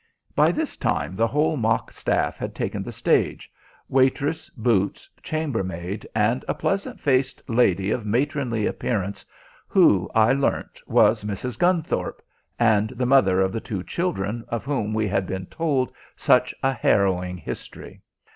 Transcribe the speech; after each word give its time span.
By 0.33 0.51
this 0.51 0.77
time 0.77 1.13
the 1.15 1.27
whole 1.27 1.55
mock 1.57 1.91
staff 1.91 2.35
had 2.35 2.55
taken 2.55 2.81
the 2.81 2.91
stage 2.91 3.51
waitress, 3.87 4.49
boots, 4.49 5.07
chambermaid, 5.21 6.07
and 6.15 6.43
a 6.47 6.55
pleasant 6.55 6.99
faced 6.99 7.47
lady 7.47 7.91
of 7.91 8.03
matronly 8.03 8.65
appearance 8.65 9.23
who, 9.67 10.09
I 10.15 10.33
learnt, 10.33 10.81
was 10.87 11.23
Mrs. 11.23 11.55
Gunthorpe 11.59 12.23
and 12.57 12.89
the 12.89 13.05
mother 13.05 13.41
of 13.41 13.51
the 13.51 13.61
two 13.61 13.83
children 13.83 14.43
of 14.47 14.65
whom 14.65 14.91
we 14.95 15.07
had 15.07 15.27
been 15.27 15.45
told 15.45 15.91
such 16.15 16.51
a 16.63 16.73
harrowing 16.73 17.37
history. 17.37 18.01